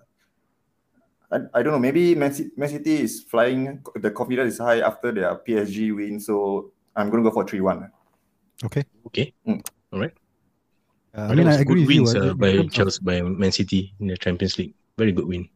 [1.31, 1.79] I, I don't know.
[1.83, 3.83] Maybe Man City, Man City is flying.
[3.95, 7.91] The confidence is high after their PSG win, so I'm gonna go for three one.
[8.63, 8.83] Okay.
[9.07, 9.33] Okay.
[11.13, 12.01] Uh, I But mean, that was I agree good with you.
[12.05, 14.73] wins uh, uh, by terms Chelsea, by Man City in the Champions League.
[14.97, 15.49] Very good win.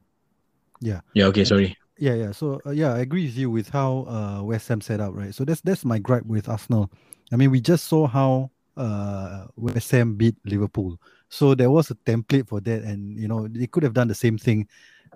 [0.81, 1.01] Yeah.
[1.13, 1.25] Yeah.
[1.27, 1.45] Okay.
[1.45, 1.77] Sorry.
[1.97, 2.31] Yeah, yeah.
[2.31, 5.33] So uh, yeah, I agree with you with how uh, West Ham set up, right?
[5.33, 6.89] So that's that's my gripe with Arsenal.
[7.31, 10.97] I mean, we just saw how uh, West Ham beat Liverpool.
[11.29, 14.15] So there was a template for that, and you know they could have done the
[14.17, 14.67] same thing.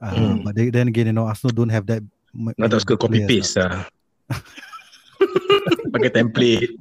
[0.02, 0.44] Uh, Mm.
[0.46, 2.04] But they, then again, you know, Arsenal don't have that.
[2.38, 3.90] m- Not suka good copy paste ah.
[5.90, 6.70] Pakai template.
[6.70, 6.78] ah.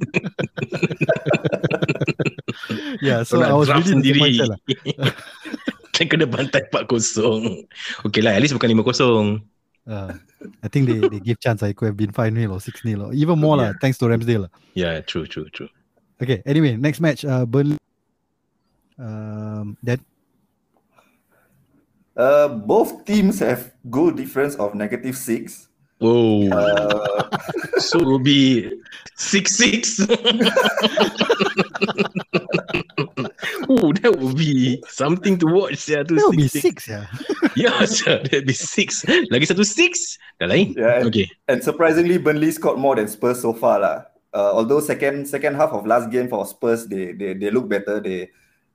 [3.00, 4.50] Yeah, so I was really disappointed
[5.96, 6.04] lah.
[6.04, 7.64] Kan kena bantai 4-0.
[8.04, 9.40] Okay lah, at least bukan 5-0.
[9.86, 10.12] Uh,
[10.62, 11.62] I think they, they give chance.
[11.62, 13.72] I could have been five 0 or six 0 or even more lah.
[13.72, 13.80] Yeah.
[13.80, 14.52] Thanks to Ramsdale lah.
[14.74, 15.70] Yeah, true, true, true.
[16.20, 16.42] Okay.
[16.44, 17.24] Anyway, next match.
[17.24, 17.78] Uh, Burnley.
[18.98, 20.00] Um, that
[22.16, 25.68] Uh, both teams have goal difference of negative six.
[26.00, 26.48] Whoa.
[26.48, 27.28] Uh,
[27.78, 28.72] So it will be
[29.18, 30.08] 6-6.
[33.68, 35.88] Oh, that would be something to watch.
[35.88, 36.60] Yeah, to that would be 6-6.
[36.62, 37.06] six, yeah.
[37.56, 38.20] Yeah, sir.
[38.22, 39.04] That'd be six.
[39.32, 40.18] Lagi satu six.
[40.40, 40.74] Dah lain.
[40.76, 41.26] Yeah, and- Okay.
[41.48, 44.04] and surprisingly, Burnley scored more than Spurs so far, lah.
[44.36, 47.98] Uh, although second second half of last game for Spurs, they they, they look better.
[48.04, 48.28] They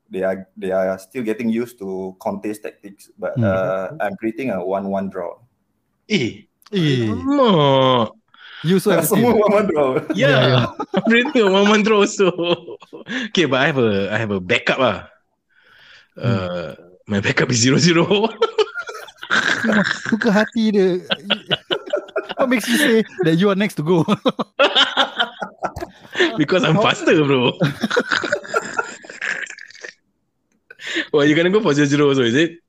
[0.09, 3.13] they are they are still getting used to Conte's tactics.
[3.13, 3.45] But Hmm.
[3.45, 5.37] uh, I'm predicting a one-one draw.
[6.09, 6.49] Eh.
[6.73, 7.05] Eh.
[8.63, 9.99] You so have Semua one-one draw.
[10.13, 10.71] Yeah.
[11.07, 12.31] Yeah, a one-one draw also.
[13.29, 15.09] Okay, but I have a I have a backup ah.
[16.17, 16.75] Uh,
[17.07, 18.05] my backup is zero zero.
[20.09, 20.99] Suka hati dia.
[22.37, 24.03] What makes you say that you are next to go?
[26.37, 27.53] because I'm faster, bro.
[31.13, 32.59] well, you're gonna go for zero zero also, is it?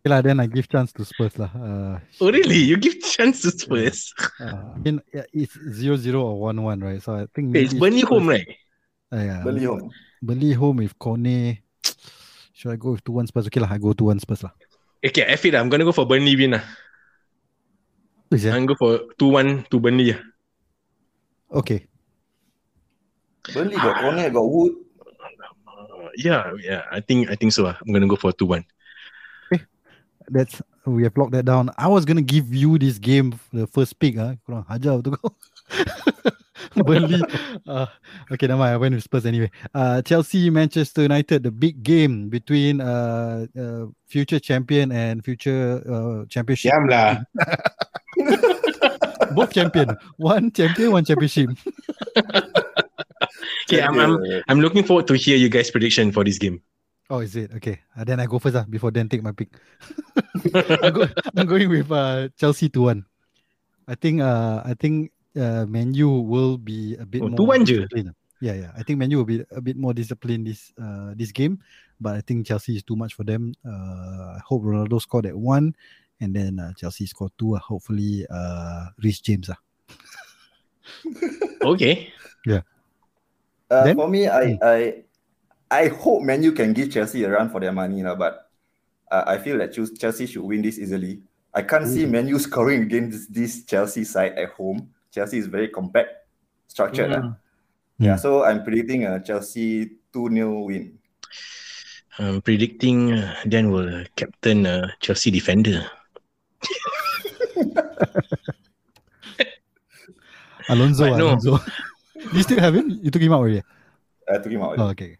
[0.00, 1.52] Okay lah, then I give chance to Spurs lah.
[1.52, 2.56] Uh, Oh, really?
[2.64, 4.12] You give chance to Spurs?
[4.40, 7.00] uh, I mean, yeah, it's 0-0 or 1-1, right?
[7.04, 8.48] So I think Hey, it's maybe Burnley home, right?
[9.12, 9.90] Uh, yeah, Burnley home.
[10.22, 11.60] Burnley home with Kone.
[12.56, 13.46] Should I go with 2-1 Spurs?
[13.48, 14.52] Okay lah, I go 2-1 Spurs lah.
[15.04, 15.52] Okay, F it.
[15.52, 15.60] lah.
[15.60, 16.56] I'm gonna go for Burnley win.
[16.56, 16.64] lah.
[18.32, 18.52] Is it?
[18.52, 20.12] I'm gonna go for 2-1 to Burnley.
[20.16, 20.20] lah.
[21.60, 21.84] Okay.
[23.52, 24.72] Burnley got corner, got Wood.
[25.66, 26.82] Uh, yeah, yeah.
[26.92, 27.64] I think I think so.
[27.66, 27.76] ah.
[27.80, 28.64] I'm gonna go for 2-1.
[30.30, 31.70] That's we have locked that down.
[31.76, 34.16] I was gonna give you this game the first pick.
[34.16, 35.34] Ah, kurang hajar betul kau.
[36.86, 37.20] Burnley.
[37.66, 37.86] Uh,
[38.30, 38.74] okay, never mind.
[38.74, 39.50] I went with Spurs anyway.
[39.74, 46.24] Uh, Chelsea, Manchester United, the big game between uh, uh future champion and future uh,
[46.30, 46.70] championship.
[46.70, 47.18] Diam lah.
[49.34, 49.96] Both champion.
[50.16, 51.50] One champion, one championship.
[53.70, 56.60] Okay, I'm, I'm I'm looking forward to hear you guys' prediction for this game.
[57.10, 57.50] Oh, is it?
[57.58, 57.80] Okay.
[57.98, 59.50] Uh, then I go first uh, before then take my pick.
[60.82, 63.04] I'm, go- I'm going with uh, Chelsea to one.
[63.90, 67.74] I think uh I think uh Menu will be a bit Oh, more 2-1 je?
[67.82, 68.14] disciplined.
[68.38, 68.70] Yeah, yeah.
[68.78, 71.58] I think Menu will be a bit more disciplined this uh this game,
[71.98, 73.50] but I think Chelsea is too much for them.
[73.66, 75.74] Uh, I hope Ronaldo scored at one,
[76.22, 77.56] and then uh, Chelsea scored two.
[77.56, 79.50] Uh, hopefully, uh, Reece James.
[79.50, 79.58] Uh.
[81.66, 82.08] Okay.
[82.46, 82.62] Yeah.
[83.68, 83.96] Uh, Then?
[83.96, 84.62] for me, I, Hmm.
[84.62, 84.76] I
[85.70, 88.50] I hope Manu can give Chelsea a run for their money now, but
[89.10, 91.22] uh, I feel that Chelsea should win this easily.
[91.54, 94.90] I can't see Manu scoring against this Chelsea side at home.
[95.10, 96.10] Chelsea is very compact,
[96.68, 97.10] structured.
[97.10, 97.22] Mm.
[97.22, 97.36] ah.
[97.98, 100.98] Yeah, so I'm predicting a Chelsea 2 0 win.
[102.18, 105.84] I'm predicting uh, Dan will uh, captain uh, Chelsea defender.
[110.70, 111.10] Alonso.
[111.10, 111.26] But no.
[111.28, 111.58] Alonso.
[112.32, 112.98] you still have him?
[113.02, 113.62] You took him out already?
[114.28, 114.78] I took him out.
[114.78, 115.19] Oh, okay.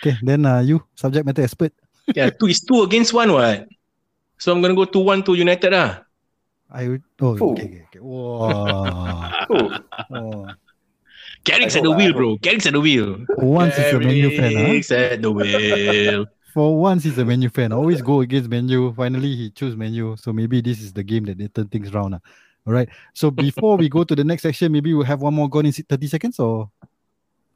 [0.00, 1.72] Okay, then uh, you subject matter expert.
[2.14, 3.32] yeah, two is two against one.
[3.32, 3.68] What?
[4.38, 6.04] So I'm gonna go two one to United lah.
[6.70, 7.02] I would.
[7.20, 7.52] Oh, Oh.
[7.52, 8.00] okay, okay, okay.
[8.02, 9.30] Wow.
[9.50, 9.70] Oh,
[10.10, 10.46] oh.
[11.44, 12.38] Carrick's at the wheel, bro.
[12.38, 13.20] Carrick's at the wheel.
[13.36, 14.58] Once he's a Man U fan, huh?
[14.64, 16.26] Carrick's at the wheel.
[16.54, 17.72] For once he's a Man U fan.
[17.72, 18.92] Always go against Man U.
[18.96, 20.16] Finally, he choose Man U.
[20.16, 22.14] So maybe this is the game that they turn things round.
[22.16, 22.20] ah.
[22.66, 22.88] All right.
[23.12, 25.72] So before we go to the next section, maybe we'll have one more gone in
[25.72, 26.70] 30 seconds or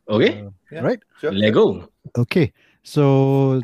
[0.09, 0.81] Okay, uh, Yeah.
[0.81, 1.01] right?
[1.21, 1.33] sure.
[1.33, 1.89] let go.
[2.17, 2.53] Okay.
[2.83, 3.61] So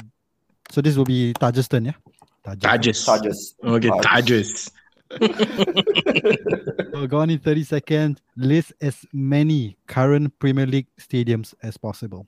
[0.70, 1.96] so this will be Taj's turn, yeah?
[2.44, 3.04] Tajes.
[3.04, 3.54] Charges.
[3.64, 4.04] Okay, Tajes.
[4.04, 4.70] Tajes.
[6.94, 8.20] So gone in 30 seconds.
[8.37, 12.26] List as many current Premier League stadiums as possible.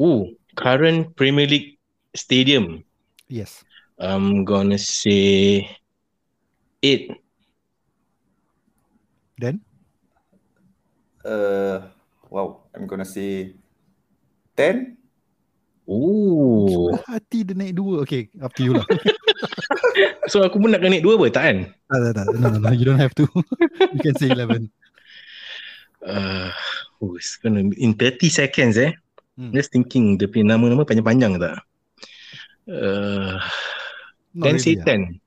[0.00, 1.78] Ooh, current Premier League
[2.14, 2.84] stadium.
[3.28, 3.64] Yes.
[3.98, 5.68] I'm gonna say
[6.82, 7.12] eight.
[9.38, 9.60] Then
[11.24, 11.86] Uh,
[12.32, 13.52] wow, I'm gonna say
[14.56, 14.96] 10.
[15.84, 16.94] Ooh.
[17.04, 18.06] hati dia naik dua.
[18.06, 18.86] Okay, up to you lah.
[20.32, 21.56] So aku pun nak kena naik dua apa tak kan?
[21.68, 22.26] tak, tak, tak.
[22.40, 22.72] No, no, no.
[22.72, 23.28] You don't have to.
[23.92, 24.70] you can say 11.
[26.00, 26.48] Uh,
[27.04, 28.96] oh, it's gonna be in 30 seconds eh.
[29.36, 29.52] Hmm.
[29.52, 31.60] Just thinking dia punya nama-nama panjang-panjang tak?
[32.64, 33.36] Uh,
[34.32, 35.20] Not Dan say really, ah.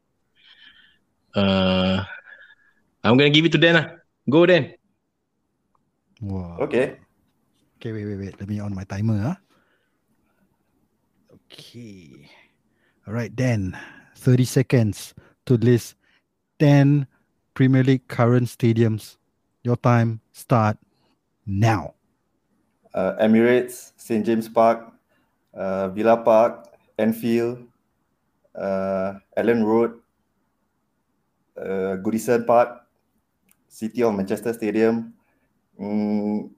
[1.38, 1.38] 10.
[1.38, 1.98] Uh,
[3.06, 3.88] I'm gonna give it to Dan lah.
[4.26, 4.74] Go Dan.
[6.22, 6.58] Wow.
[6.62, 6.98] Okay.
[7.78, 8.40] Okay, wait, wait, wait.
[8.40, 9.20] Let me on my timer.
[9.20, 9.36] Huh?
[11.52, 12.30] Okay.
[13.08, 13.78] All right, then
[14.18, 15.14] 30 seconds
[15.46, 15.96] to list
[16.60, 17.08] 10
[17.54, 19.18] Premier League current stadiums.
[19.64, 20.78] Your time start
[21.46, 21.94] now.
[22.94, 24.26] Uh, Emirates, St.
[24.26, 24.92] James Park,
[25.54, 27.60] uh, Villa Park, Anfield,
[28.56, 30.00] uh, Elland Road,
[31.60, 32.88] uh, Goodison Park,
[33.68, 35.15] City of Manchester Stadium,
[35.80, 36.50] mm,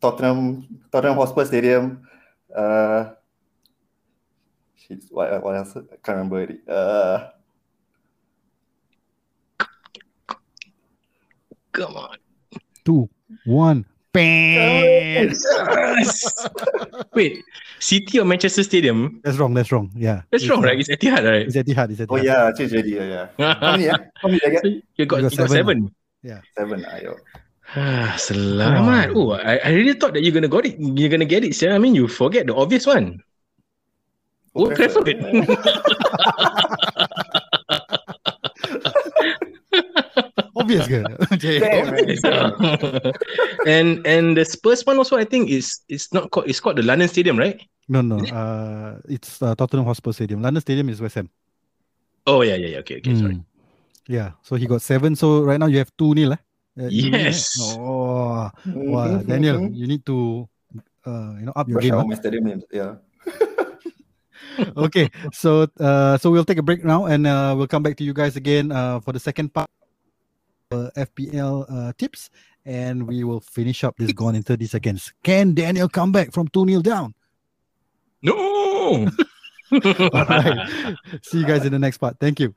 [0.00, 2.06] Tottenham, Tottenham Hotspur Stadium,
[2.54, 3.10] uh,
[4.76, 5.76] shit, what, what else?
[5.76, 6.60] I can't remember it.
[6.68, 7.30] Uh,
[11.72, 12.16] Come on.
[12.84, 13.08] Two,
[13.46, 15.34] one, bang.
[17.14, 17.42] Wait,
[17.80, 19.20] City of Manchester Stadium.
[19.24, 19.54] That's wrong.
[19.54, 19.90] That's wrong.
[19.96, 20.22] Yeah.
[20.30, 20.78] That's It's, wrong, right?
[20.78, 21.46] It's Etihad, right?
[21.48, 21.90] It's Etihad.
[21.90, 22.06] It's Etihad.
[22.10, 22.90] oh yeah, change already.
[22.90, 23.54] Yeah, yeah.
[23.58, 23.84] How many?
[23.86, 23.96] Yeah?
[24.14, 24.62] How many get?
[24.62, 25.48] So you got, You got you got seven.
[25.50, 26.42] seven.
[26.56, 26.82] Seven.
[26.84, 27.16] Ayo.
[27.74, 29.18] Ah, selamat.
[29.18, 30.78] Oh, I, I really thought that you're gonna got it.
[30.78, 31.58] You're gonna get it.
[31.58, 31.74] sir.
[31.74, 33.18] I mean, you forget the obvious one.
[34.54, 35.10] Old Trafford.
[40.54, 41.02] Obvious ke?
[41.34, 41.58] Okay.
[41.58, 42.06] Damn, man.
[43.66, 46.46] and and the Spurs one also, I think is it's not called.
[46.46, 47.58] It's called the London Stadium, right?
[47.90, 48.22] No, no.
[48.30, 50.40] Uh, it's uh, Tottenham Hotspur Stadium.
[50.40, 51.26] London Stadium is West Ham.
[52.24, 52.82] Oh yeah, yeah, yeah.
[52.86, 53.12] Okay, okay.
[53.18, 53.34] Sorry.
[53.34, 53.44] Mm.
[54.06, 54.38] Yeah.
[54.46, 55.18] So he got seven.
[55.18, 56.38] So right now you have two nil.
[56.38, 56.40] Eh?
[56.78, 57.24] Uh, you win, eh?
[57.30, 57.54] Yes.
[57.78, 60.48] Oh, wow, Daniel, you need to,
[61.06, 61.94] uh, you know, up your Brush game.
[61.94, 62.64] out my names.
[62.72, 62.96] Yeah.
[64.76, 68.04] okay, so uh, so we'll take a break now, and uh, we'll come back to
[68.04, 69.70] you guys again uh, for the second part,
[70.70, 72.30] uh, FPL uh, tips,
[72.64, 75.12] and we will finish up this gone in thirty seconds.
[75.22, 77.14] Can Daniel come back from two 0 down?
[78.22, 78.34] No.
[79.72, 80.96] All right.
[81.22, 82.18] See you guys in the next part.
[82.20, 82.54] Thank you.